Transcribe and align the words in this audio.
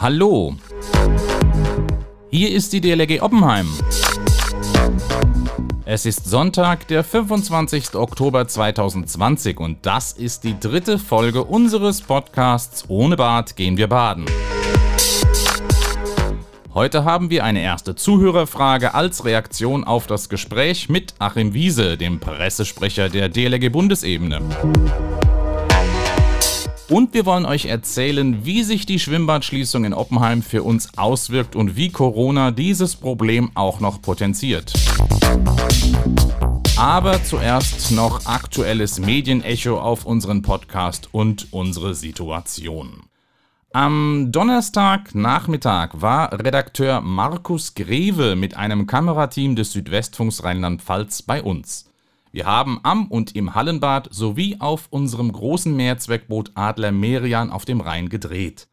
Hallo. 0.00 0.54
Hier 2.30 2.52
ist 2.52 2.72
die 2.72 2.80
DLRG 2.80 3.20
Oppenheim. 3.20 3.66
Es 5.86 6.06
ist 6.06 6.24
Sonntag, 6.24 6.86
der 6.86 7.02
25. 7.02 7.96
Oktober 7.96 8.46
2020 8.46 9.58
und 9.58 9.84
das 9.84 10.12
ist 10.12 10.44
die 10.44 10.56
dritte 10.60 11.00
Folge 11.00 11.42
unseres 11.42 12.00
Podcasts 12.00 12.84
Ohne 12.86 13.16
Bad 13.16 13.56
gehen 13.56 13.76
wir 13.76 13.88
baden. 13.88 14.26
Heute 16.72 17.04
haben 17.04 17.28
wir 17.28 17.42
eine 17.42 17.62
erste 17.62 17.96
Zuhörerfrage 17.96 18.94
als 18.94 19.24
Reaktion 19.24 19.82
auf 19.82 20.06
das 20.06 20.28
Gespräch 20.28 20.88
mit 20.88 21.14
Achim 21.18 21.54
Wiese, 21.54 21.96
dem 21.96 22.20
Pressesprecher 22.20 23.08
der 23.08 23.28
DLRG 23.28 23.68
Bundesebene. 23.70 24.42
Und 26.90 27.12
wir 27.12 27.26
wollen 27.26 27.44
euch 27.44 27.66
erzählen, 27.66 28.46
wie 28.46 28.62
sich 28.62 28.86
die 28.86 28.98
Schwimmbadschließung 28.98 29.84
in 29.84 29.92
Oppenheim 29.92 30.40
für 30.40 30.62
uns 30.62 30.96
auswirkt 30.96 31.54
und 31.54 31.76
wie 31.76 31.90
Corona 31.90 32.50
dieses 32.50 32.96
Problem 32.96 33.50
auch 33.54 33.80
noch 33.80 34.00
potenziert. 34.00 34.72
Aber 36.78 37.22
zuerst 37.22 37.90
noch 37.90 38.24
aktuelles 38.24 39.00
Medienecho 39.00 39.78
auf 39.78 40.06
unseren 40.06 40.40
Podcast 40.40 41.10
und 41.12 41.48
unsere 41.52 41.94
Situation. 41.94 43.02
Am 43.74 44.32
Donnerstagnachmittag 44.32 45.90
war 45.92 46.32
Redakteur 46.32 47.02
Markus 47.02 47.74
Greve 47.74 48.34
mit 48.34 48.56
einem 48.56 48.86
Kamerateam 48.86 49.56
des 49.56 49.72
Südwestfunks 49.72 50.42
Rheinland-Pfalz 50.42 51.20
bei 51.20 51.42
uns. 51.42 51.87
Wir 52.32 52.46
haben 52.46 52.80
am 52.82 53.06
und 53.06 53.34
im 53.34 53.54
Hallenbad 53.54 54.08
sowie 54.10 54.56
auf 54.58 54.88
unserem 54.90 55.32
großen 55.32 55.74
Mehrzweckboot 55.74 56.52
Adler 56.54 56.92
Merian 56.92 57.50
auf 57.50 57.64
dem 57.64 57.80
Rhein 57.80 58.08
gedreht. 58.08 58.68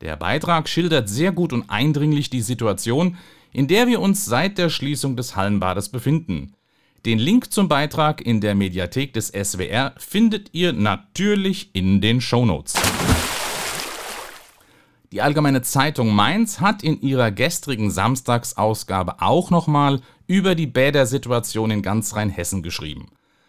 Der 0.00 0.16
Beitrag 0.16 0.68
schildert 0.68 1.08
sehr 1.08 1.32
gut 1.32 1.52
und 1.52 1.68
eindringlich 1.68 2.30
die 2.30 2.40
Situation, 2.40 3.16
in 3.52 3.68
der 3.68 3.86
wir 3.86 4.00
uns 4.00 4.24
seit 4.24 4.58
der 4.58 4.70
Schließung 4.70 5.16
des 5.16 5.36
Hallenbades 5.36 5.90
befinden. 5.90 6.54
Den 7.06 7.18
Link 7.18 7.52
zum 7.52 7.68
Beitrag 7.68 8.20
in 8.20 8.40
der 8.40 8.54
Mediathek 8.54 9.12
des 9.12 9.28
SWR 9.28 9.94
findet 9.96 10.50
ihr 10.52 10.72
natürlich 10.72 11.70
in 11.74 12.00
den 12.00 12.20
Shownotes. 12.20 12.74
Die 15.12 15.22
Allgemeine 15.22 15.62
Zeitung 15.62 16.14
Mainz 16.14 16.60
hat 16.60 16.84
in 16.84 17.00
ihrer 17.00 17.32
gestrigen 17.32 17.90
Samstagsausgabe 17.90 19.20
auch 19.20 19.50
nochmal 19.50 20.02
über 20.28 20.54
die 20.54 20.68
Bädersituation 20.68 21.72
in 21.72 21.82
ganz 21.82 22.14
Rheinhessen 22.14 22.62
geschrieben. 22.62 23.08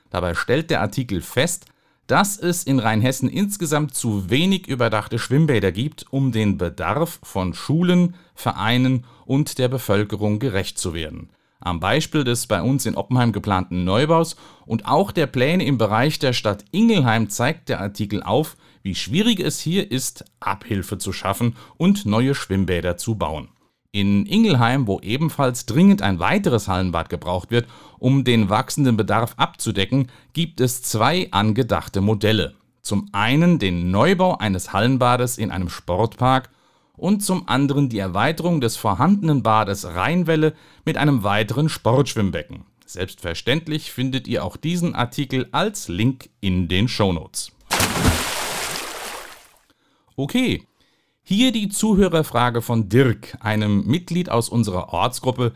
Dabei 0.10 0.34
stellt 0.34 0.72
der 0.72 0.82
Artikel 0.82 1.22
fest, 1.22 1.68
dass 2.08 2.40
es 2.40 2.64
in 2.64 2.80
Rheinhessen 2.80 3.30
insgesamt 3.30 3.94
zu 3.94 4.32
wenig 4.32 4.68
überdachte 4.68 5.20
Schwimmbäder 5.20 5.72
gibt, 5.72 6.08
um 6.10 6.32
den 6.32 6.58
Bedarf 6.58 7.20
von 7.22 7.54
Schulen, 7.54 8.16
Vereinen 8.34 9.06
und 9.26 9.60
der 9.60 9.68
Bevölkerung 9.68 10.40
gerecht 10.40 10.80
zu 10.80 10.96
werden. 10.96 11.30
Am 11.60 11.80
Beispiel 11.80 12.24
des 12.24 12.48
bei 12.48 12.64
uns 12.64 12.88
in 12.88 12.96
Oppenheim 12.96 13.34
geplanten 13.34 13.84
Neubaus 13.84 14.36
und 14.66 14.88
auch 14.88 15.12
der 15.12 15.28
Pläne 15.28 15.64
im 15.64 15.78
Bereich 15.78 16.18
der 16.18 16.34
Stadt 16.34 16.66
Ingelheim 16.72 17.30
zeigt 17.30 17.70
der 17.70 17.80
Artikel 17.80 18.24
auf, 18.24 18.58
wie 18.84 18.96
schwierig 18.96 19.40
es 19.40 19.60
hier 19.60 19.92
ist, 19.92 20.26
Abhilfe 20.40 20.98
zu 20.98 21.14
schaffen 21.14 21.56
und 21.78 22.06
neue 22.06 22.36
Schwimmbäder 22.36 22.98
zu 22.98 23.16
bauen. 23.16 23.50
In 23.94 24.26
Ingelheim, 24.26 24.88
wo 24.88 25.00
ebenfalls 25.02 25.66
dringend 25.66 26.02
ein 26.02 26.20
weiteres 26.20 26.70
Hallenbad 26.70 27.10
gebraucht 27.10 27.52
wird, 27.52 27.68
um 28.00 28.24
den 28.24 28.50
wachsenden 28.50 28.96
Bedarf 28.96 29.34
abzudecken, 29.36 30.08
gibt 30.32 30.62
es 30.62 30.82
zwei 30.82 31.30
angedachte 31.32 32.00
Modelle. 32.00 32.56
Zum 32.82 33.10
einen 33.12 33.60
den 33.60 33.92
Neubau 33.92 34.38
eines 34.38 34.72
Hallenbades 34.72 35.38
in 35.38 35.52
einem 35.52 35.70
Sportpark 35.70 36.50
und 36.96 37.22
zum 37.22 37.50
anderen 37.50 37.90
die 37.90 38.00
Erweiterung 38.00 38.62
des 38.62 38.78
vorhandenen 38.78 39.44
Bades 39.44 39.86
Rheinwelle 39.86 40.54
mit 40.86 40.98
einem 40.98 41.24
weiteren 41.24 41.68
Sportschwimmbecken. 41.68 42.64
Selbstverständlich 42.86 43.92
findet 43.92 44.28
ihr 44.28 44.44
auch 44.44 44.58
diesen 44.58 44.96
Artikel 44.96 45.48
als 45.52 45.88
Link 45.88 46.30
in 46.42 46.68
den 46.68 46.88
Shownotes. 46.88 47.52
Okay, 50.22 50.68
hier 51.24 51.52
die 51.52 51.70
Zuhörerfrage 51.70 52.62
von 52.62 52.90
Dirk, 52.90 53.36
einem 53.40 53.88
Mitglied 53.88 54.30
aus 54.30 54.50
unserer 54.50 54.94
Ortsgruppe, 54.94 55.54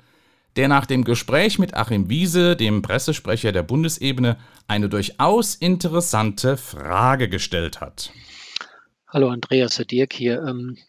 der 0.55 0.67
nach 0.67 0.87
dem 0.87 1.03
Gespräch 1.03 1.59
mit 1.59 1.75
Achim 1.75 2.09
Wiese, 2.09 2.55
dem 2.55 2.81
Pressesprecher 2.81 3.51
der 3.51 3.61
Bundesebene, 3.61 4.37
eine 4.67 4.89
durchaus 4.89 5.53
interessante 5.53 6.57
Frage 6.57 7.29
gestellt 7.29 7.79
hat. 7.79 8.11
Hallo 9.07 9.29
Andreas, 9.29 9.77
Herr 9.77 9.85
Dirk 9.85 10.13
hier. 10.13 10.41
Ähm, 10.41 10.79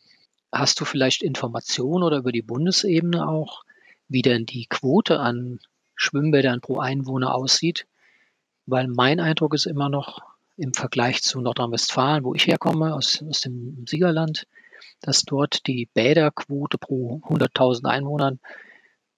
hast 0.50 0.81
du 0.81 0.86
vielleicht 0.86 1.22
Informationen 1.22 2.03
oder 2.03 2.16
über 2.16 2.32
die 2.32 2.41
Bundesebene 2.41 3.28
auch, 3.28 3.62
wie 4.09 4.22
denn 4.22 4.47
die 4.47 4.65
Quote 4.70 5.20
an 5.20 5.60
Schwimmbädern 5.97 6.62
pro 6.62 6.78
Einwohner 6.78 7.34
aussieht? 7.34 7.86
Weil 8.65 8.88
mein 8.88 9.20
Eindruck 9.20 9.53
ist 9.53 9.66
immer 9.66 9.91
noch, 9.91 10.22
im 10.56 10.72
Vergleich 10.72 11.22
zu 11.22 11.41
Nordrhein-Westfalen, 11.41 12.25
wo 12.25 12.34
ich 12.34 12.47
herkomme, 12.47 12.94
aus, 12.94 13.22
aus 13.28 13.43
dem 13.43 13.84
Siegerland, 13.87 14.47
dass 15.00 15.22
dort 15.22 15.67
die 15.67 15.89
Bäderquote 15.93 16.78
pro 16.78 17.21
100.000 17.25 17.87
Einwohnern 17.87 18.41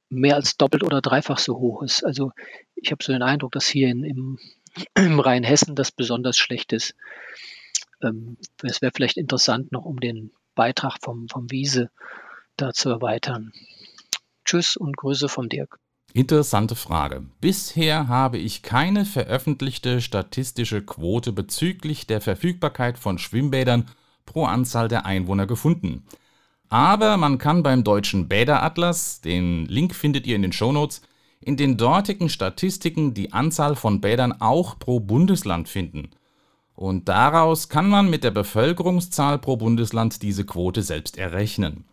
mehr 0.08 0.36
als 0.36 0.56
doppelt 0.56 0.82
oder 0.82 1.00
dreifach 1.00 1.38
so 1.38 1.58
hoch 1.58 1.82
ist. 1.82 2.04
Also 2.04 2.32
ich 2.74 2.90
habe 2.90 3.04
so 3.04 3.12
den 3.12 3.22
Eindruck, 3.22 3.52
dass 3.52 3.66
hier 3.66 3.88
in, 3.88 4.04
im, 4.04 4.38
im 4.96 5.20
Rheinhessen 5.20 5.74
das 5.74 5.92
besonders 5.92 6.36
schlecht 6.36 6.72
ist. 6.72 6.94
Ähm, 8.02 8.36
es 8.62 8.80
wäre 8.82 8.92
vielleicht 8.94 9.16
interessant, 9.16 9.72
noch 9.72 9.84
um 9.84 10.00
den 10.00 10.32
Beitrag 10.54 10.98
vom, 11.02 11.28
vom 11.28 11.50
Wiese 11.50 11.90
da 12.56 12.72
zu 12.72 12.90
erweitern. 12.90 13.52
Tschüss 14.44 14.76
und 14.76 14.96
Grüße 14.96 15.28
vom 15.28 15.48
Dirk. 15.48 15.78
Interessante 16.18 16.74
Frage. 16.74 17.22
Bisher 17.40 18.08
habe 18.08 18.38
ich 18.38 18.62
keine 18.64 19.04
veröffentlichte 19.04 20.00
statistische 20.00 20.82
Quote 20.82 21.30
bezüglich 21.30 22.08
der 22.08 22.20
Verfügbarkeit 22.20 22.98
von 22.98 23.18
Schwimmbädern 23.18 23.86
pro 24.26 24.44
Anzahl 24.44 24.88
der 24.88 25.06
Einwohner 25.06 25.46
gefunden. 25.46 26.02
Aber 26.68 27.18
man 27.18 27.38
kann 27.38 27.62
beim 27.62 27.84
deutschen 27.84 28.26
Bäderatlas, 28.26 29.20
den 29.20 29.66
Link 29.66 29.94
findet 29.94 30.26
ihr 30.26 30.34
in 30.34 30.42
den 30.42 30.50
Shownotes, 30.50 31.02
in 31.40 31.56
den 31.56 31.76
dortigen 31.76 32.28
Statistiken 32.28 33.14
die 33.14 33.32
Anzahl 33.32 33.76
von 33.76 34.00
Bädern 34.00 34.40
auch 34.40 34.76
pro 34.76 34.98
Bundesland 34.98 35.68
finden. 35.68 36.10
Und 36.74 37.08
daraus 37.08 37.68
kann 37.68 37.88
man 37.88 38.10
mit 38.10 38.24
der 38.24 38.32
Bevölkerungszahl 38.32 39.38
pro 39.38 39.56
Bundesland 39.56 40.20
diese 40.20 40.44
Quote 40.44 40.82
selbst 40.82 41.16
errechnen. 41.16 41.84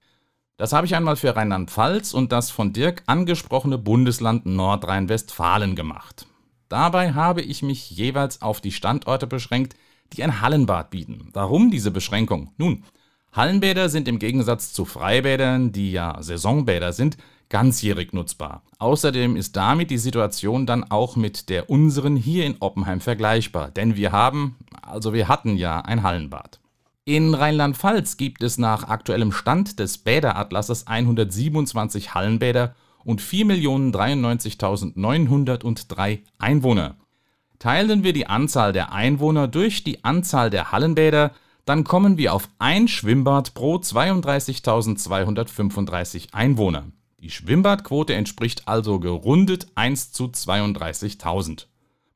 Das 0.57 0.71
habe 0.71 0.88
ich 0.88 0.95
einmal 0.95 1.17
für 1.17 1.35
Rheinland-Pfalz 1.35 2.13
und 2.13 2.31
das 2.31 2.49
von 2.49 2.71
Dirk 2.71 3.03
angesprochene 3.07 3.77
Bundesland 3.77 4.45
Nordrhein-Westfalen 4.45 5.75
gemacht. 5.75 6.27
Dabei 6.69 7.13
habe 7.13 7.41
ich 7.41 7.61
mich 7.61 7.91
jeweils 7.91 8.41
auf 8.41 8.61
die 8.61 8.71
Standorte 8.71 9.27
beschränkt, 9.27 9.75
die 10.13 10.23
ein 10.23 10.39
Hallenbad 10.39 10.91
bieten. 10.91 11.29
Warum 11.33 11.71
diese 11.71 11.91
Beschränkung? 11.91 12.51
Nun, 12.57 12.85
Hallenbäder 13.33 13.89
sind 13.89 14.07
im 14.07 14.17
Gegensatz 14.17 14.71
zu 14.71 14.85
Freibädern, 14.85 15.73
die 15.73 15.91
ja 15.91 16.21
Saisonbäder 16.21 16.93
sind, 16.93 17.17
ganzjährig 17.49 18.13
nutzbar. 18.13 18.63
Außerdem 18.79 19.35
ist 19.35 19.57
damit 19.57 19.91
die 19.91 19.97
Situation 19.97 20.66
dann 20.66 20.89
auch 20.89 21.17
mit 21.17 21.49
der 21.49 21.69
unseren 21.69 22.16
hier 22.16 22.45
in 22.45 22.55
Oppenheim 22.61 23.01
vergleichbar, 23.01 23.72
denn 23.72 23.97
wir 23.97 24.13
haben, 24.13 24.55
also 24.81 25.13
wir 25.13 25.27
hatten 25.27 25.57
ja 25.57 25.81
ein 25.81 26.01
Hallenbad. 26.01 26.59
In 27.07 27.35
Rheinland-Pfalz 27.35 28.17
gibt 28.17 28.41
es 28.41 28.57
nach 28.57 28.88
aktuellem 28.88 29.31
Stand 29.31 29.77
des 29.77 29.99
Bäderatlasses 29.99 30.88
127 30.88 32.16
Hallenbäder 32.16 32.73
und 33.03 33.21
4.093.903 33.21 36.21
Einwohner. 36.39 36.95
Teilen 37.59 38.03
wir 38.03 38.11
die 38.11 38.25
Anzahl 38.25 38.73
der 38.73 38.91
Einwohner 38.91 39.47
durch 39.47 39.83
die 39.83 40.03
Anzahl 40.03 40.49
der 40.49 40.71
Hallenbäder, 40.71 41.31
dann 41.66 41.83
kommen 41.83 42.17
wir 42.17 42.33
auf 42.33 42.49
ein 42.57 42.87
Schwimmbad 42.87 43.53
pro 43.53 43.75
32.235 43.75 46.34
Einwohner. 46.34 46.85
Die 47.19 47.29
Schwimmbadquote 47.29 48.16
entspricht 48.16 48.67
also 48.67 48.99
gerundet 48.99 49.67
1 49.75 50.11
zu 50.11 50.23
32.000. 50.25 51.67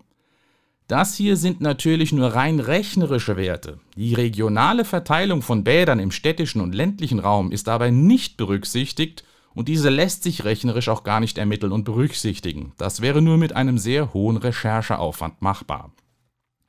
Das 0.86 1.14
hier 1.14 1.36
sind 1.36 1.60
natürlich 1.60 2.10
nur 2.12 2.34
rein 2.34 2.58
rechnerische 2.58 3.36
Werte. 3.36 3.78
Die 3.94 4.14
regionale 4.14 4.84
Verteilung 4.84 5.40
von 5.40 5.62
Bädern 5.62 6.00
im 6.00 6.10
städtischen 6.10 6.60
und 6.60 6.74
ländlichen 6.74 7.20
Raum 7.20 7.52
ist 7.52 7.68
dabei 7.68 7.90
nicht 7.90 8.36
berücksichtigt 8.36 9.22
und 9.54 9.68
diese 9.68 9.88
lässt 9.88 10.22
sich 10.22 10.44
rechnerisch 10.44 10.88
auch 10.88 11.02
gar 11.02 11.20
nicht 11.20 11.38
ermitteln 11.38 11.72
und 11.72 11.84
berücksichtigen. 11.84 12.72
Das 12.78 13.00
wäre 13.00 13.22
nur 13.22 13.36
mit 13.36 13.54
einem 13.54 13.78
sehr 13.78 14.14
hohen 14.14 14.36
Rechercheaufwand 14.36 15.42
machbar. 15.42 15.92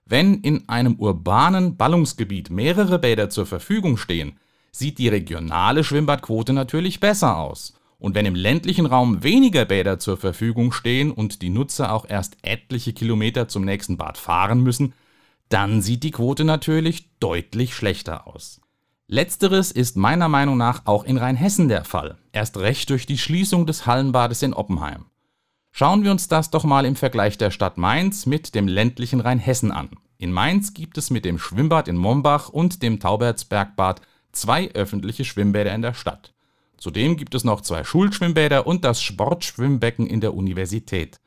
Wenn 0.05 0.41
in 0.41 0.67
einem 0.67 0.95
urbanen 0.95 1.77
Ballungsgebiet 1.77 2.49
mehrere 2.49 2.99
Bäder 2.99 3.29
zur 3.29 3.45
Verfügung 3.45 3.97
stehen, 3.97 4.37
sieht 4.71 4.97
die 4.97 5.07
regionale 5.07 5.83
Schwimmbadquote 5.83 6.53
natürlich 6.53 6.99
besser 6.99 7.37
aus. 7.37 7.73
Und 7.97 8.15
wenn 8.15 8.25
im 8.25 8.35
ländlichen 8.35 8.87
Raum 8.87 9.23
weniger 9.23 9.65
Bäder 9.65 9.99
zur 9.99 10.17
Verfügung 10.17 10.71
stehen 10.71 11.11
und 11.11 11.41
die 11.43 11.49
Nutzer 11.49 11.93
auch 11.93 12.05
erst 12.09 12.37
etliche 12.41 12.93
Kilometer 12.93 13.47
zum 13.47 13.63
nächsten 13.63 13.97
Bad 13.97 14.17
fahren 14.17 14.61
müssen, 14.61 14.93
dann 15.49 15.81
sieht 15.81 16.03
die 16.03 16.11
Quote 16.11 16.43
natürlich 16.43 17.09
deutlich 17.19 17.75
schlechter 17.75 18.25
aus. 18.27 18.59
Letzteres 19.13 19.71
ist 19.73 19.97
meiner 19.97 20.29
Meinung 20.29 20.55
nach 20.55 20.83
auch 20.85 21.03
in 21.03 21.17
Rheinhessen 21.17 21.67
der 21.67 21.83
Fall, 21.83 22.17
erst 22.31 22.55
recht 22.55 22.89
durch 22.89 23.05
die 23.05 23.17
Schließung 23.17 23.65
des 23.65 23.85
Hallenbades 23.85 24.41
in 24.41 24.53
Oppenheim. 24.53 25.07
Schauen 25.69 26.05
wir 26.05 26.11
uns 26.11 26.29
das 26.29 26.49
doch 26.49 26.63
mal 26.63 26.85
im 26.85 26.95
Vergleich 26.95 27.37
der 27.37 27.51
Stadt 27.51 27.77
Mainz 27.77 28.25
mit 28.25 28.55
dem 28.55 28.69
ländlichen 28.69 29.19
Rheinhessen 29.19 29.73
an. 29.73 29.89
In 30.17 30.31
Mainz 30.31 30.73
gibt 30.73 30.97
es 30.97 31.09
mit 31.09 31.25
dem 31.25 31.39
Schwimmbad 31.39 31.89
in 31.89 31.97
Mombach 31.97 32.47
und 32.47 32.83
dem 32.83 33.01
Taubertsbergbad 33.01 33.99
zwei 34.31 34.71
öffentliche 34.75 35.25
Schwimmbäder 35.25 35.75
in 35.75 35.81
der 35.81 35.93
Stadt. 35.93 36.33
Zudem 36.77 37.17
gibt 37.17 37.35
es 37.35 37.43
noch 37.43 37.59
zwei 37.59 37.83
Schulschwimmbäder 37.83 38.65
und 38.65 38.85
das 38.85 39.01
Sportschwimmbecken 39.01 40.07
in 40.07 40.21
der 40.21 40.33
Universität. 40.33 41.19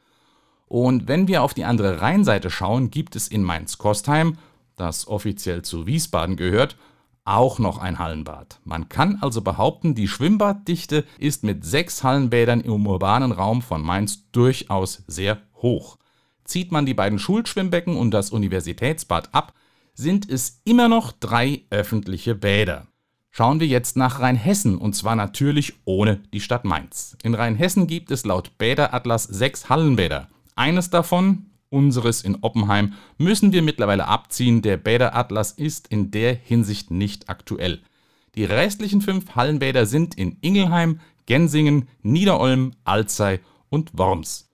Und 0.69 1.07
wenn 1.07 1.29
wir 1.29 1.43
auf 1.43 1.53
die 1.53 1.67
andere 1.67 2.01
Rheinseite 2.01 2.49
schauen, 2.49 2.91
gibt 2.91 3.15
es 3.15 3.29
in 3.29 3.43
Mainz-Kostheim, 3.43 4.39
das 4.75 5.07
offiziell 5.07 5.61
zu 5.61 5.87
Wiesbaden 5.87 6.37
gehört, 6.37 6.79
auch 7.25 7.59
noch 7.59 7.79
ein 7.79 7.99
Hallenbad. 7.99 8.61
Man 8.65 8.89
kann 8.89 9.19
also 9.21 9.41
behaupten, 9.41 9.95
die 9.95 10.09
Schwimmbaddichte 10.09 11.05
ist 11.19 11.43
mit 11.43 11.65
sechs 11.65 12.03
Hallenbädern 12.03 12.61
im 12.61 12.87
urbanen 12.87 13.33
Raum 13.33 13.63
von 13.63 13.83
Mainz 13.83 14.31
durchaus 14.31 15.03
sehr 15.07 15.39
hoch. 15.57 15.99
Zieht 16.45 16.73
man 16.73 16.85
die 16.85 16.95
beiden 16.95 17.19
Schulschwimmbecken 17.19 17.97
und 17.97 18.11
das 18.11 18.31
Universitätsbad 18.31 19.35
ab, 19.35 19.55
sind 19.95 20.29
es 20.29 20.61
immer 20.65 20.89
noch 20.89 21.13
drei 21.13 21.63
öffentliche 21.71 22.35
Bäder. 22.35 22.89
Schauen 23.31 23.59
wir 23.59 23.67
jetzt 23.67 23.97
nach 23.97 24.21
Rheinhessen 24.21 24.79
und 24.79 24.95
zwar 24.95 25.17
natürlich 25.17 25.75
ohne 25.85 26.19
die 26.33 26.41
Stadt 26.41 26.65
Mainz. 26.65 27.17
In 27.23 27.35
Rheinhessen 27.35 27.87
gibt 27.87 28.11
es 28.11 28.25
laut 28.25 28.59
Bäderatlas 28.59 29.25
sechs 29.25 29.69
Hallenbäder. 29.69 30.29
Eines 30.55 30.91
davon, 30.91 31.47
unseres 31.75 32.23
in 32.23 32.39
Oppenheim, 32.41 32.95
müssen 33.19 33.53
wir 33.53 33.61
mittlerweile 33.61 34.07
abziehen. 34.07 34.63
Der 34.63 34.79
Bäderatlas 34.79 35.53
ist 35.53 35.89
in 35.89 36.11
der 36.11 36.35
Hinsicht 36.35 36.91
nicht 36.91 37.29
aktuell. 37.29 37.83
Die 38.37 38.45
restlichen 38.45 39.01
fünf 39.01 39.35
Hallenbäder 39.35 39.85
sind 39.85 40.15
in 40.15 40.39
Ingelheim, 40.41 41.01
Gensingen, 41.27 41.89
Niederolm, 42.03 42.73
Alzey 42.85 43.41
und 43.69 43.91
Worms. 43.99 44.49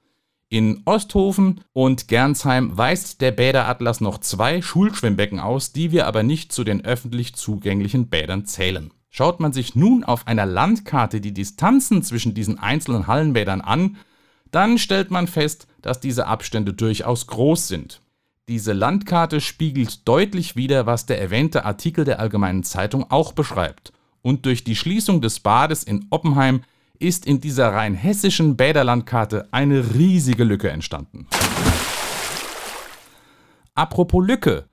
In 0.48 0.82
Osthofen 0.84 1.60
und 1.72 2.08
Gernsheim 2.08 2.76
weist 2.76 3.20
der 3.20 3.30
Bäderatlas 3.30 4.00
noch 4.00 4.18
zwei 4.18 4.62
Schulschwimmbecken 4.62 5.38
aus, 5.38 5.72
die 5.72 5.92
wir 5.92 6.08
aber 6.08 6.24
nicht 6.24 6.52
zu 6.52 6.64
den 6.64 6.84
öffentlich 6.84 7.36
zugänglichen 7.36 8.08
Bädern 8.08 8.46
zählen. 8.46 8.90
Schaut 9.10 9.40
man 9.40 9.52
sich 9.52 9.76
nun 9.76 10.02
auf 10.02 10.26
einer 10.26 10.46
Landkarte 10.46 11.20
die 11.20 11.34
Distanzen 11.34 12.02
zwischen 12.02 12.34
diesen 12.34 12.58
einzelnen 12.58 13.06
Hallenbädern 13.06 13.60
an, 13.60 13.96
dann 14.50 14.78
stellt 14.78 15.10
man 15.10 15.26
fest, 15.26 15.66
dass 15.82 16.00
diese 16.00 16.26
Abstände 16.26 16.72
durchaus 16.72 17.26
groß 17.26 17.68
sind. 17.68 18.00
Diese 18.48 18.72
Landkarte 18.72 19.40
spiegelt 19.40 20.08
deutlich 20.08 20.56
wider, 20.56 20.86
was 20.86 21.06
der 21.06 21.20
erwähnte 21.20 21.64
Artikel 21.64 22.04
der 22.04 22.18
Allgemeinen 22.18 22.64
Zeitung 22.64 23.10
auch 23.10 23.32
beschreibt. 23.32 23.92
Und 24.22 24.44
durch 24.44 24.64
die 24.64 24.76
Schließung 24.76 25.20
des 25.20 25.40
Bades 25.40 25.84
in 25.84 26.06
Oppenheim 26.10 26.62
ist 26.98 27.26
in 27.26 27.40
dieser 27.40 27.72
rein 27.72 27.94
hessischen 27.94 28.56
Bäderlandkarte 28.56 29.48
eine 29.52 29.94
riesige 29.94 30.44
Lücke 30.44 30.70
entstanden. 30.70 31.26
Apropos 33.74 34.26
Lücke. 34.26 34.69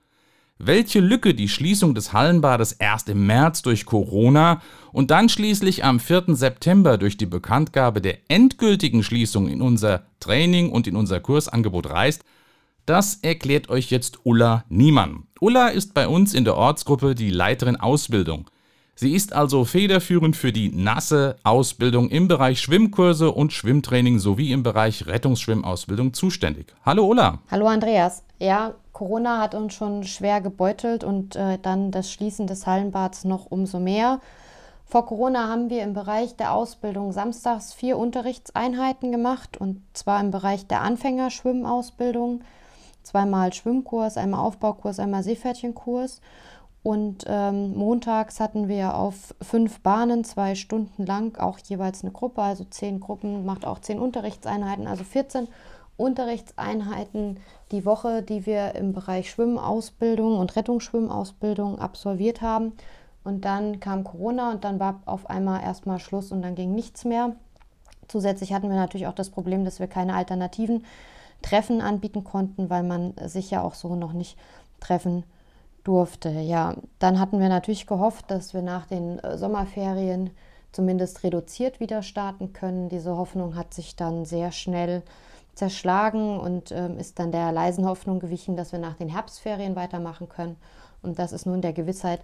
Welche 0.60 0.98
Lücke 0.98 1.34
die 1.34 1.48
Schließung 1.48 1.94
des 1.94 2.12
Hallenbades 2.12 2.72
erst 2.72 3.08
im 3.08 3.26
März 3.26 3.62
durch 3.62 3.86
Corona 3.86 4.60
und 4.92 5.12
dann 5.12 5.28
schließlich 5.28 5.84
am 5.84 6.00
4. 6.00 6.34
September 6.34 6.98
durch 6.98 7.16
die 7.16 7.26
Bekanntgabe 7.26 8.00
der 8.00 8.18
endgültigen 8.26 9.04
Schließung 9.04 9.46
in 9.46 9.62
unser 9.62 10.02
Training 10.18 10.72
und 10.72 10.88
in 10.88 10.96
unser 10.96 11.20
Kursangebot 11.20 11.88
reißt, 11.88 12.24
das 12.86 13.20
erklärt 13.22 13.68
euch 13.68 13.90
jetzt 13.90 14.18
Ulla 14.24 14.64
Niemann. 14.68 15.28
Ulla 15.38 15.68
ist 15.68 15.94
bei 15.94 16.08
uns 16.08 16.34
in 16.34 16.44
der 16.44 16.56
Ortsgruppe 16.56 17.14
die 17.14 17.30
Leiterin 17.30 17.76
Ausbildung. 17.76 18.50
Sie 18.96 19.14
ist 19.14 19.34
also 19.34 19.64
federführend 19.64 20.34
für 20.34 20.50
die 20.52 20.70
nasse 20.70 21.36
Ausbildung 21.44 22.08
im 22.08 22.26
Bereich 22.26 22.60
Schwimmkurse 22.60 23.30
und 23.30 23.52
Schwimmtraining 23.52 24.18
sowie 24.18 24.50
im 24.50 24.64
Bereich 24.64 25.06
Rettungsschwimmausbildung 25.06 26.14
zuständig. 26.14 26.74
Hallo 26.84 27.06
Ulla. 27.06 27.38
Hallo 27.48 27.68
Andreas. 27.68 28.24
Ja, 28.38 28.74
Corona 28.92 29.40
hat 29.40 29.54
uns 29.54 29.74
schon 29.74 30.04
schwer 30.04 30.40
gebeutelt 30.40 31.02
und 31.02 31.34
äh, 31.34 31.58
dann 31.58 31.90
das 31.90 32.10
Schließen 32.10 32.46
des 32.46 32.66
Hallenbads 32.66 33.24
noch 33.24 33.46
umso 33.50 33.80
mehr. 33.80 34.20
Vor 34.84 35.04
Corona 35.04 35.48
haben 35.48 35.68
wir 35.68 35.82
im 35.82 35.92
Bereich 35.92 36.36
der 36.36 36.54
Ausbildung 36.54 37.12
samstags 37.12 37.74
vier 37.74 37.98
Unterrichtseinheiten 37.98 39.12
gemacht 39.12 39.58
und 39.58 39.82
zwar 39.92 40.20
im 40.20 40.30
Bereich 40.30 40.66
der 40.66 40.80
Anfängerschwimmausbildung. 40.82 42.42
Zweimal 43.02 43.52
Schwimmkurs, 43.52 44.16
einmal 44.16 44.40
Aufbaukurs, 44.40 44.98
einmal 44.98 45.22
Seepferdchenkurs. 45.22 46.20
Und 46.82 47.24
ähm, 47.26 47.74
montags 47.74 48.40
hatten 48.40 48.68
wir 48.68 48.94
auf 48.94 49.34
fünf 49.42 49.80
Bahnen 49.80 50.24
zwei 50.24 50.54
Stunden 50.54 51.04
lang 51.04 51.36
auch 51.38 51.58
jeweils 51.58 52.02
eine 52.02 52.12
Gruppe, 52.12 52.40
also 52.40 52.64
zehn 52.64 53.00
Gruppen, 53.00 53.44
macht 53.44 53.66
auch 53.66 53.80
zehn 53.80 53.98
Unterrichtseinheiten, 53.98 54.86
also 54.86 55.04
14 55.04 55.48
Unterrichtseinheiten 55.98 57.40
die 57.72 57.84
Woche, 57.84 58.22
die 58.22 58.46
wir 58.46 58.74
im 58.74 58.92
Bereich 58.92 59.30
Schwimmausbildung 59.30 60.38
und 60.38 60.56
Rettungsschwimmausbildung 60.56 61.78
absolviert 61.78 62.40
haben. 62.40 62.72
Und 63.24 63.44
dann 63.44 63.80
kam 63.80 64.04
Corona 64.04 64.50
und 64.50 64.64
dann 64.64 64.80
war 64.80 65.02
auf 65.04 65.28
einmal 65.28 65.62
erstmal 65.62 65.98
Schluss 65.98 66.32
und 66.32 66.42
dann 66.42 66.54
ging 66.54 66.74
nichts 66.74 67.04
mehr. 67.04 67.36
Zusätzlich 68.08 68.52
hatten 68.52 68.70
wir 68.70 68.76
natürlich 68.76 69.06
auch 69.06 69.14
das 69.14 69.30
Problem, 69.30 69.64
dass 69.64 69.80
wir 69.80 69.86
keine 69.86 70.14
alternativen 70.14 70.84
Treffen 71.42 71.80
anbieten 71.80 72.24
konnten, 72.24 72.70
weil 72.70 72.82
man 72.82 73.14
sich 73.26 73.50
ja 73.50 73.62
auch 73.62 73.74
so 73.74 73.94
noch 73.94 74.12
nicht 74.12 74.38
treffen 74.80 75.24
durfte. 75.84 76.30
Ja, 76.30 76.74
dann 76.98 77.18
hatten 77.18 77.38
wir 77.40 77.48
natürlich 77.48 77.86
gehofft, 77.86 78.30
dass 78.30 78.54
wir 78.54 78.62
nach 78.62 78.86
den 78.86 79.18
äh, 79.20 79.38
Sommerferien 79.38 80.30
zumindest 80.72 81.22
reduziert 81.22 81.80
wieder 81.80 82.02
starten 82.02 82.52
können. 82.52 82.88
Diese 82.88 83.16
Hoffnung 83.16 83.56
hat 83.56 83.72
sich 83.72 83.96
dann 83.96 84.24
sehr 84.24 84.52
schnell 84.52 85.02
zerschlagen 85.58 86.38
und 86.38 86.72
ähm, 86.72 86.98
ist 86.98 87.18
dann 87.18 87.32
der 87.32 87.52
leisen 87.52 87.84
Hoffnung 87.84 88.20
gewichen, 88.20 88.56
dass 88.56 88.72
wir 88.72 88.78
nach 88.78 88.94
den 88.94 89.08
Herbstferien 89.08 89.76
weitermachen 89.76 90.28
können. 90.28 90.56
Und 91.02 91.18
das 91.18 91.32
ist 91.32 91.46
nun 91.46 91.60
der 91.60 91.72
Gewissheit 91.72 92.22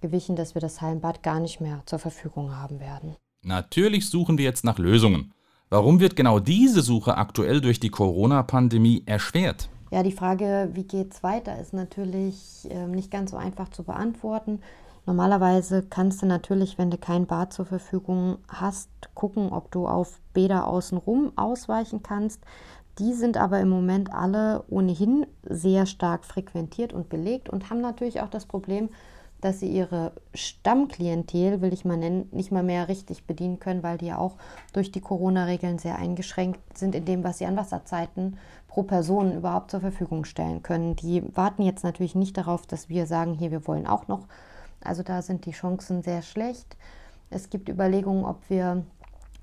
gewichen, 0.00 0.34
dass 0.34 0.54
wir 0.54 0.60
das 0.60 0.80
Hallenbad 0.80 1.22
gar 1.22 1.38
nicht 1.38 1.60
mehr 1.60 1.82
zur 1.86 1.98
Verfügung 1.98 2.56
haben 2.56 2.80
werden. 2.80 3.14
Natürlich 3.44 4.08
suchen 4.08 4.38
wir 4.38 4.44
jetzt 4.44 4.64
nach 4.64 4.78
Lösungen. 4.78 5.32
Warum 5.70 6.00
wird 6.00 6.16
genau 6.16 6.38
diese 6.38 6.82
Suche 6.82 7.16
aktuell 7.16 7.60
durch 7.60 7.80
die 7.80 7.88
Corona-Pandemie 7.90 9.04
erschwert? 9.06 9.68
Ja, 9.90 10.02
die 10.02 10.12
Frage, 10.12 10.70
wie 10.72 10.84
geht 10.84 11.12
es 11.12 11.22
weiter, 11.22 11.58
ist 11.58 11.74
natürlich 11.74 12.66
äh, 12.70 12.86
nicht 12.86 13.10
ganz 13.10 13.30
so 13.30 13.36
einfach 13.36 13.68
zu 13.68 13.82
beantworten. 13.82 14.60
Normalerweise 15.04 15.82
kannst 15.82 16.22
du 16.22 16.26
natürlich, 16.26 16.78
wenn 16.78 16.90
du 16.90 16.96
kein 16.96 17.26
Bad 17.26 17.52
zur 17.52 17.66
Verfügung 17.66 18.38
hast, 18.48 18.88
gucken, 19.14 19.52
ob 19.52 19.70
du 19.72 19.88
auf 19.88 20.20
Bäder 20.32 20.68
außenrum 20.68 21.32
ausweichen 21.36 22.02
kannst. 22.02 22.40
Die 22.98 23.12
sind 23.12 23.36
aber 23.36 23.58
im 23.60 23.68
Moment 23.68 24.12
alle 24.12 24.64
ohnehin 24.68 25.26
sehr 25.42 25.86
stark 25.86 26.24
frequentiert 26.24 26.92
und 26.92 27.08
belegt 27.08 27.48
und 27.48 27.68
haben 27.68 27.80
natürlich 27.80 28.20
auch 28.20 28.28
das 28.28 28.46
Problem, 28.46 28.90
dass 29.40 29.58
sie 29.58 29.66
ihre 29.66 30.12
Stammklientel, 30.34 31.60
will 31.60 31.72
ich 31.72 31.84
mal 31.84 31.96
nennen, 31.96 32.28
nicht 32.30 32.52
mal 32.52 32.62
mehr 32.62 32.86
richtig 32.86 33.26
bedienen 33.26 33.58
können, 33.58 33.82
weil 33.82 33.98
die 33.98 34.06
ja 34.06 34.18
auch 34.18 34.36
durch 34.72 34.92
die 34.92 35.00
Corona-Regeln 35.00 35.78
sehr 35.78 35.98
eingeschränkt 35.98 36.78
sind 36.78 36.94
in 36.94 37.04
dem, 37.04 37.24
was 37.24 37.38
sie 37.38 37.46
an 37.46 37.56
Wasserzeiten 37.56 38.38
pro 38.68 38.84
Person 38.84 39.32
überhaupt 39.32 39.72
zur 39.72 39.80
Verfügung 39.80 40.24
stellen 40.24 40.62
können. 40.62 40.94
Die 40.94 41.24
warten 41.36 41.62
jetzt 41.62 41.82
natürlich 41.82 42.14
nicht 42.14 42.36
darauf, 42.36 42.68
dass 42.68 42.88
wir 42.88 43.06
sagen, 43.06 43.34
hier, 43.34 43.50
wir 43.50 43.66
wollen 43.66 43.88
auch 43.88 44.06
noch. 44.06 44.28
Also 44.84 45.02
da 45.02 45.22
sind 45.22 45.46
die 45.46 45.52
Chancen 45.52 46.02
sehr 46.02 46.22
schlecht. 46.22 46.76
Es 47.30 47.50
gibt 47.50 47.68
Überlegungen, 47.68 48.24
ob 48.24 48.38
wir 48.48 48.84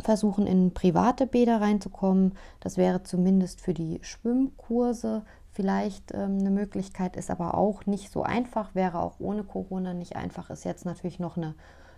versuchen, 0.01 0.47
in 0.47 0.73
private 0.73 1.25
Bäder 1.25 1.61
reinzukommen. 1.61 2.33
Das 2.59 2.77
wäre 2.77 3.03
zumindest 3.03 3.61
für 3.61 3.73
die 3.73 3.99
Schwimmkurse 4.01 5.23
vielleicht 5.51 6.13
ähm, 6.13 6.37
eine 6.39 6.51
Möglichkeit, 6.51 7.17
ist 7.17 7.29
aber 7.29 7.55
auch 7.55 7.85
nicht 7.85 8.11
so 8.11 8.23
einfach, 8.23 8.75
wäre 8.75 8.99
auch 8.99 9.19
ohne 9.19 9.43
Corona 9.43 9.93
nicht 9.93 10.15
einfach, 10.15 10.49
ist 10.49 10.63
jetzt 10.63 10.85
natürlich 10.85 11.19
noch 11.19 11.35
eine 11.35 11.55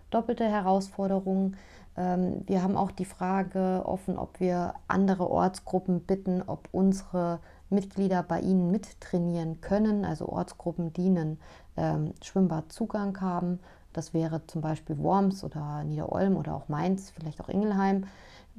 doppelte 0.10 0.46
Herausforderung. 0.46 1.56
Ähm, 1.96 2.42
wir 2.48 2.64
haben 2.64 2.76
auch 2.76 2.92
die 2.92 3.06
Frage 3.06 3.84
offen, 3.86 4.18
ob 4.18 4.40
wir 4.40 4.74
andere 4.88 5.30
Ortsgruppen 5.30 6.02
bitten, 6.02 6.42
ob 6.42 6.70
unsere 6.72 7.40
Mitglieder 7.72 8.24
bei 8.24 8.40
ihnen 8.42 8.70
mittrainieren 8.72 9.62
können, 9.62 10.06
also 10.06 10.28
Ortsgruppen, 10.28 10.94
die 10.94 11.08
einen 11.08 11.40
ähm, 11.78 12.14
Schwimmbadzugang 12.22 13.20
haben. 13.22 13.60
Das 13.94 14.14
wäre 14.14 14.46
zum 14.48 14.62
Beispiel 14.62 14.98
Worms 15.00 15.44
oder 15.44 15.84
Niederolm 15.84 16.38
oder 16.38 16.56
auch 16.56 16.70
Mainz, 16.70 17.10
vielleicht 17.10 17.42
auch 17.42 17.50
Ingelheim. 17.50 18.06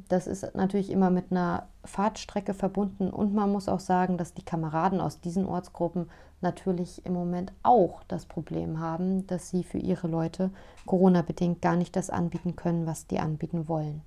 Das 0.08 0.26
ist 0.26 0.54
natürlich 0.54 0.90
immer 0.90 1.10
mit 1.10 1.30
einer 1.30 1.66
Fahrtstrecke 1.84 2.54
verbunden 2.54 3.10
und 3.10 3.34
man 3.34 3.52
muss 3.52 3.68
auch 3.68 3.80
sagen, 3.80 4.16
dass 4.16 4.34
die 4.34 4.44
Kameraden 4.44 5.00
aus 5.00 5.20
diesen 5.20 5.46
Ortsgruppen 5.46 6.08
natürlich 6.42 7.04
im 7.06 7.12
Moment 7.12 7.52
auch 7.62 8.02
das 8.08 8.26
Problem 8.26 8.80
haben, 8.80 9.26
dass 9.26 9.50
sie 9.50 9.62
für 9.64 9.78
ihre 9.78 10.08
Leute 10.08 10.50
Corona-bedingt 10.86 11.62
gar 11.62 11.76
nicht 11.76 11.96
das 11.96 12.10
anbieten 12.10 12.56
können, 12.56 12.86
was 12.86 13.06
die 13.06 13.18
anbieten 13.18 13.68
wollen. 13.68 14.02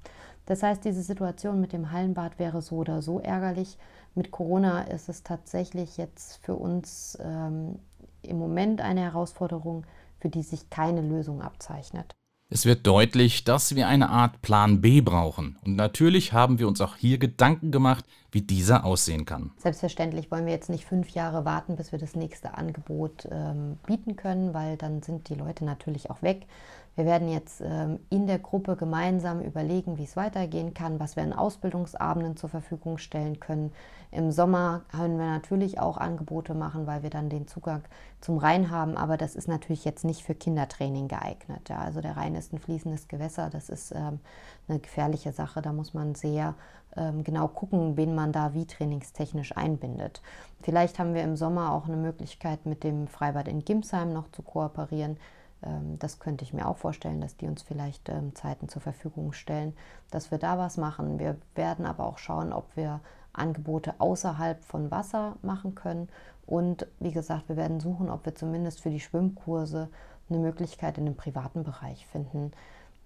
Das 0.46 0.62
heißt, 0.62 0.86
diese 0.86 1.02
Situation 1.02 1.60
mit 1.60 1.74
dem 1.74 1.92
Hallenbad 1.92 2.38
wäre 2.38 2.62
so 2.62 2.78
oder 2.78 3.02
so 3.02 3.20
ärgerlich. 3.20 3.78
Mit 4.14 4.32
Corona 4.32 4.84
ist 4.84 5.10
es 5.10 5.24
tatsächlich 5.24 5.98
jetzt 5.98 6.38
für 6.44 6.56
uns 6.56 7.18
ähm, 7.22 7.80
im 8.22 8.38
Moment 8.38 8.82
eine 8.82 9.02
Herausforderung, 9.02 9.86
für 10.20 10.30
die 10.30 10.44
sich 10.44 10.70
keine 10.70 11.02
Lösung 11.02 11.42
abzeichnet. 11.42 12.14
Es 12.48 12.66
wird 12.66 12.86
deutlich, 12.86 13.44
dass 13.44 13.76
wir 13.76 13.88
eine 13.88 14.10
Art 14.10 14.44
Plan 14.44 14.80
B 14.80 15.02
brauchen. 15.02 15.58
Und 15.66 15.76
natürlich 15.76 16.32
haben 16.32 16.60
wir 16.60 16.68
uns 16.68 16.80
auch 16.80 16.96
hier 16.96 17.18
Gedanken 17.18 17.72
gemacht, 17.72 18.06
wie 18.36 18.42
dieser 18.42 18.84
aussehen 18.84 19.24
kann. 19.24 19.52
Selbstverständlich 19.58 20.30
wollen 20.30 20.46
wir 20.46 20.52
jetzt 20.52 20.70
nicht 20.70 20.84
fünf 20.84 21.12
Jahre 21.12 21.46
warten, 21.46 21.78
bis 21.78 21.94
wir 21.94 22.00
das 22.00 22.16
nächste 22.16 22.58
Angebot 22.58 23.30
ähm, 23.32 23.78
bieten 23.88 24.18
können, 24.18 24.54
weil 24.54 24.76
dann 24.76 25.02
sind 25.02 25.30
die 25.30 25.36
Leute 25.36 25.64
natürlich 25.64 26.10
auch 26.10 26.22
weg. 26.22 26.46
Wir 26.96 27.06
werden 27.06 27.30
jetzt 27.30 27.62
ähm, 27.62 28.00
in 28.10 28.28
der 28.28 28.40
Gruppe 28.40 28.76
gemeinsam 28.76 29.40
überlegen, 29.40 29.98
wie 29.98 30.04
es 30.04 30.18
weitergehen 30.18 30.74
kann, 30.74 31.00
was 31.00 31.16
wir 31.16 31.24
an 31.24 31.32
Ausbildungsabenden 31.32 32.36
zur 32.36 32.50
Verfügung 32.50 32.98
stellen 32.98 33.40
können. 33.40 33.72
Im 34.12 34.32
Sommer 34.32 34.82
können 34.92 35.18
wir 35.18 35.28
natürlich 35.28 35.80
auch 35.80 35.98
Angebote 35.98 36.54
machen, 36.54 36.88
weil 36.88 37.04
wir 37.04 37.10
dann 37.10 37.30
den 37.30 37.48
Zugang 37.48 37.84
zum 38.20 38.38
Rhein 38.38 38.70
haben, 38.70 38.98
aber 38.98 39.18
das 39.18 39.36
ist 39.36 39.48
natürlich 39.48 39.86
jetzt 39.86 40.04
nicht 40.04 40.24
für 40.24 40.36
Kindertraining 40.36 41.08
geeignet. 41.08 41.70
Ja. 41.70 41.80
Also 41.80 42.02
der 42.02 42.18
Rhein 42.18 42.36
ist 42.36 42.52
ein 42.52 42.60
fließendes 42.60 43.08
Gewässer, 43.08 43.50
das 43.50 43.70
ist 43.70 43.92
ähm, 43.92 44.20
eine 44.68 44.80
gefährliche 44.80 45.32
Sache. 45.32 45.62
Da 45.62 45.72
muss 45.74 45.94
man 45.94 46.16
sehr 46.16 46.56
genau 46.96 47.48
gucken, 47.50 47.98
wen 47.98 48.16
man 48.16 48.32
da 48.32 48.54
wie 48.54 48.66
trainingstechnisch 48.66 49.58
einbindet. 49.58 50.22
Vielleicht 50.62 50.98
haben 50.98 51.14
wir 51.14 51.24
im 51.24 51.36
Sommer 51.36 51.74
auch 51.74 51.88
eine 51.88 51.98
Möglichkeit, 51.98 52.66
mit 52.66 52.84
dem 52.84 53.08
Freibad 53.08 53.48
in 53.48 53.66
Gimsheim 53.66 54.14
noch 54.14 54.32
zu 54.32 54.42
kooperieren 54.42 55.18
ähm, 55.64 55.98
das 56.00 56.20
könnte 56.20 56.44
ich 56.44 56.54
mir 56.54 56.68
auch 56.68 56.78
vorstellen, 56.78 57.22
dass 57.22 57.38
die 57.38 57.48
uns 57.48 57.62
vielleicht 57.62 58.10
ähm, 58.10 58.36
Zeiten 58.36 58.70
zur 58.70 58.82
Verfügung 58.82 59.34
stellen, 59.34 59.74
dass 60.12 60.32
wir 60.32 60.38
da 60.38 60.58
was 60.58 60.78
machen. 60.78 61.20
Wir 61.20 61.38
werden 61.56 61.86
aber 61.86 62.06
auch 62.06 62.18
schauen, 62.18 62.54
ob 62.54 62.76
wir 62.76 63.02
Angebote 63.34 63.96
außerhalb 64.00 64.64
von 64.64 64.92
Wasser 64.92 65.36
machen 65.42 65.76
können. 65.76 66.10
Und 66.46 66.88
wie 67.00 67.12
gesagt, 67.12 67.50
wir 67.50 67.58
werden 67.58 67.80
suchen, 67.80 68.10
ob 68.10 68.26
wir 68.26 68.36
zumindest 68.36 68.82
für 68.82 68.90
die 68.90 69.00
Schwimmkurse 69.00 69.90
eine 70.30 70.40
Möglichkeit 70.40 70.98
in 70.98 71.06
dem 71.06 71.16
privaten 71.16 71.64
Bereich 71.64 72.08
finden. 72.08 72.52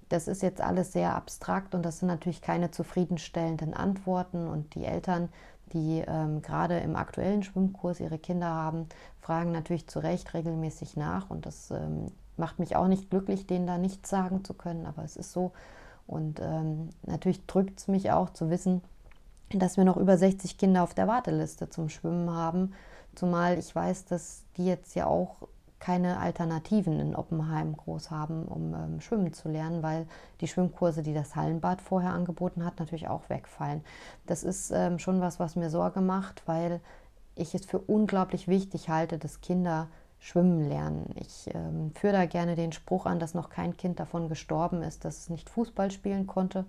Das 0.10 0.28
ist 0.28 0.42
jetzt 0.42 0.60
alles 0.60 0.92
sehr 0.92 1.16
abstrakt 1.16 1.75
und 1.75 1.84
das 1.84 2.00
sind 2.00 2.08
natürlich 2.08 2.42
keine 2.42 2.72
zufriedenstellenden 2.72 3.74
Antworten. 3.74 4.48
Und 4.48 4.74
die 4.74 4.86
Eltern, 4.86 5.30
die 5.72 6.04
ähm, 6.08 6.42
gerade 6.42 6.80
im 6.80 6.96
aktuellen 6.96 7.44
Schwimmkurs 7.44 8.00
ihre 8.00 8.18
Kinder 8.18 8.48
haben, 8.48 8.88
fragen 9.22 9.51
natürlich 9.51 9.88
zu 9.88 10.00
Recht 10.00 10.34
regelmäßig 10.34 10.98
nach. 10.98 11.30
Und 11.30 11.46
das 11.46 11.70
ähm, 11.70 12.08
macht 12.38 12.58
mich 12.58 12.75
auch 12.75 12.88
nicht 12.88 13.12
glücklich, 13.12 13.46
denen 13.46 13.68
da 13.68 13.78
nichts 13.78 14.10
sagen 14.10 14.44
zu 14.44 14.56
können, 14.56 14.88
aber 14.88 15.04
es 15.04 15.16
ist 15.16 15.32
so. 15.32 15.51
Und 16.08 16.39
ähm, 16.39 16.89
natürlich 17.06 17.46
drückt 17.46 17.80
es 17.80 17.88
mich 17.88 18.12
auch 18.12 18.32
zu 18.32 18.50
wissen, 18.50 18.82
dass 19.51 19.78
wir 19.78 19.84
noch 19.84 19.98
über 19.98 20.18
60 20.18 20.58
Kinder 20.58 20.82
auf 20.82 20.96
der 20.96 21.08
Warteliste 21.08 21.70
zum 21.70 21.89
Schwimmen 21.89 22.32
haben. 22.32 22.74
Zumal 23.13 23.60
ich 23.60 23.75
weiß, 23.75 24.06
dass 24.06 24.44
die 24.58 24.66
jetzt 24.66 24.96
ja 24.96 25.06
auch 25.06 25.48
keine 25.79 26.19
Alternativen 26.19 27.00
in 27.00 27.15
Oppenheim 27.15 27.75
groß 27.75 28.12
haben, 28.12 28.45
um 28.45 28.74
ähm, 28.74 29.01
schwimmen 29.01 29.33
zu 29.33 29.50
lernen, 29.50 29.81
weil 29.81 30.07
die 30.41 30.48
Schwimmkurse, 30.48 31.03
die 31.03 31.13
das 31.13 31.36
Hallenbad 31.36 31.81
vorher 31.81 32.12
angeboten 32.12 32.65
hat, 32.65 32.79
natürlich 32.79 33.07
auch 33.07 33.29
wegfallen. 33.29 33.83
Das 34.25 34.43
ist 34.43 34.71
ähm, 34.71 35.00
schon 35.00 35.21
was, 35.21 35.39
was 35.39 35.55
mir 35.55 35.69
Sorge 35.69 36.01
macht, 36.01 36.43
weil 36.48 36.81
ich 37.36 37.55
es 37.55 37.65
für 37.65 37.79
unglaublich 37.79 38.48
wichtig 38.48 38.89
halte, 38.89 39.17
dass 39.17 39.39
Kinder 39.39 39.88
schwimmen 40.19 40.67
lernen. 40.67 41.15
Ich 41.15 41.50
ähm, 41.53 41.91
führe 41.95 42.13
da 42.13 42.25
gerne 42.25 42.55
den 42.55 42.74
Spruch 42.74 43.05
an, 43.05 43.19
dass 43.19 43.33
noch 43.33 43.50
kein 43.50 43.77
Kind 43.77 44.01
davon 44.01 44.27
gestorben 44.27 44.83
ist, 44.83 45.05
dass 45.05 45.19
es 45.19 45.29
nicht 45.29 45.50
Fußball 45.50 45.91
spielen 45.91 46.27
konnte, 46.27 46.65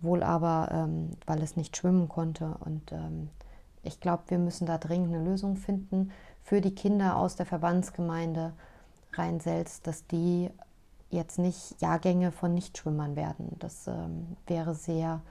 wohl 0.00 0.22
aber, 0.22 0.68
ähm, 0.70 1.10
weil 1.24 1.42
es 1.42 1.56
nicht 1.56 1.78
schwimmen 1.78 2.10
konnte. 2.10 2.56
Und 2.60 2.92
ähm, 2.92 3.30
ich 3.82 4.00
glaube, 4.00 4.24
wir 4.28 4.38
müssen 4.38 4.66
da 4.66 4.76
dringend 4.76 5.14
eine 5.14 5.24
Lösung 5.24 5.56
finden 5.56 6.10
für 6.44 6.60
die 6.60 6.74
Kinder 6.74 7.16
aus 7.16 7.34
der 7.34 7.46
Verbandsgemeinde 7.46 8.52
Rhein-Selz, 9.14 9.82
dass 9.82 10.06
die 10.06 10.50
jetzt 11.10 11.38
nicht 11.38 11.80
Jahrgänge 11.80 12.30
von 12.30 12.54
Nichtschwimmern 12.54 13.16
werden. 13.16 13.56
Das 13.58 13.88
ähm, 13.88 14.36
wäre 14.46 14.74
sehr, 14.74 15.22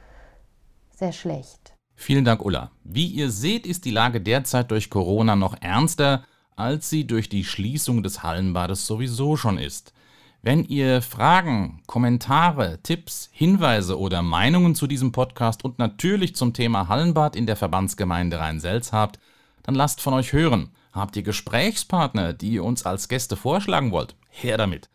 sehr 0.91 1.13
schlecht. 1.13 1.74
Vielen 1.96 2.25
Dank, 2.25 2.43
Ulla. 2.43 2.72
Wie 2.84 3.08
ihr 3.08 3.29
seht, 3.29 3.65
ist 3.65 3.86
die 3.86 3.91
Lage 3.91 4.20
derzeit 4.20 4.72
durch 4.72 4.89
Corona 4.89 5.36
noch 5.36 5.55
ernster 5.62 6.24
als 6.55 6.89
sie 6.89 7.05
durch 7.05 7.29
die 7.29 7.43
Schließung 7.43 8.03
des 8.03 8.24
Hallenbades 8.24 8.86
sowieso 8.86 9.38
schon 9.38 9.58
ist. 9.58 9.93
Wenn 10.41 10.65
ihr 10.65 11.01
Fragen, 11.01 11.82
Kommentare, 11.88 12.79
Tipps, 12.84 13.29
Hinweise 13.32 13.98
oder 13.98 14.22
Meinungen 14.22 14.75
zu 14.75 14.88
diesem 14.88 15.13
Podcast 15.13 15.63
und 15.63 15.79
natürlich 15.79 16.36
zum 16.36 16.53
Thema 16.53 16.89
Hallenbad 16.89 17.36
in 17.36 17.46
der 17.46 17.55
Verbandsgemeinde 17.55 18.39
Rhein-Selz 18.39 18.91
habt, 18.91 19.20
dann 19.63 19.75
lasst 19.75 20.01
von 20.01 20.13
euch 20.13 20.34
hören. 20.34 20.70
Habt 20.94 21.16
ihr 21.16 21.24
Gesprächspartner, 21.24 22.34
die 22.34 22.52
ihr 22.52 22.64
uns 22.64 22.86
als 22.86 23.08
Gäste 23.08 23.36
vorschlagen 23.36 23.92
wollt? 23.92 24.16
Her 24.30 24.58
damit. 24.58 24.90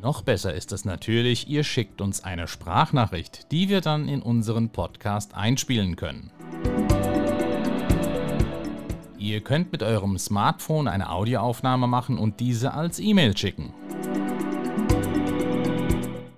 Noch 0.00 0.22
besser 0.22 0.54
ist 0.54 0.72
es 0.72 0.86
natürlich, 0.86 1.50
ihr 1.50 1.64
schickt 1.64 2.00
uns 2.00 2.24
eine 2.24 2.48
Sprachnachricht, 2.48 3.52
die 3.52 3.68
wir 3.68 3.82
dann 3.82 4.08
in 4.08 4.22
unseren 4.22 4.70
Podcast 4.70 5.34
einspielen 5.34 5.96
können. 5.96 6.30
Ihr 9.18 9.42
könnt 9.42 9.70
mit 9.70 9.82
eurem 9.82 10.16
Smartphone 10.16 10.88
eine 10.88 11.10
Audioaufnahme 11.10 11.88
machen 11.88 12.16
und 12.16 12.40
diese 12.40 12.72
als 12.72 13.00
E-Mail 13.00 13.36
schicken. 13.36 13.74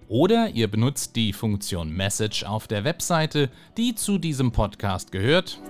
Oder 0.09 0.49
ihr 0.49 0.69
benutzt 0.69 1.15
die 1.15 1.33
Funktion 1.33 1.93
Message 1.93 2.43
auf 2.43 2.67
der 2.67 2.83
Webseite, 2.83 3.51
die 3.77 3.95
zu 3.95 4.19
diesem 4.19 4.51
Podcast 4.51 5.13
gehört. 5.13 5.61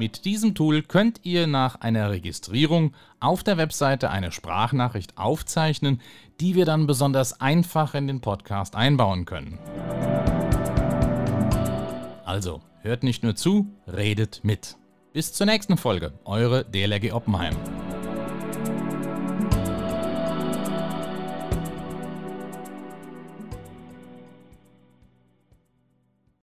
Mit 0.00 0.24
diesem 0.24 0.54
Tool 0.54 0.80
könnt 0.80 1.20
ihr 1.24 1.46
nach 1.46 1.82
einer 1.82 2.08
Registrierung 2.08 2.94
auf 3.20 3.42
der 3.42 3.58
Webseite 3.58 4.08
eine 4.08 4.32
Sprachnachricht 4.32 5.18
aufzeichnen, 5.18 6.00
die 6.40 6.54
wir 6.54 6.64
dann 6.64 6.86
besonders 6.86 7.38
einfach 7.42 7.92
in 7.92 8.06
den 8.06 8.22
Podcast 8.22 8.76
einbauen 8.76 9.26
können. 9.26 9.58
Also, 12.24 12.62
hört 12.80 13.02
nicht 13.02 13.22
nur 13.22 13.36
zu, 13.36 13.66
redet 13.86 14.40
mit. 14.42 14.78
Bis 15.12 15.34
zur 15.34 15.44
nächsten 15.44 15.76
Folge, 15.76 16.14
eure 16.24 16.64
DLRG 16.64 17.12
Oppenheim. 17.12 17.56